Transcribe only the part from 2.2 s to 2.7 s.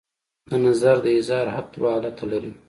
لري.